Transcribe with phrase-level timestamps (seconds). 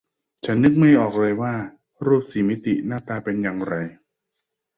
[0.45, 1.53] ฉันนึกไม่ออกเลยว่า
[2.05, 3.73] รูปสี่มิติหน้าตาเป็นยังไง